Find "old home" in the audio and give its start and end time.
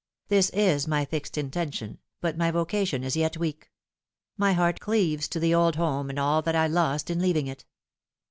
5.53-6.09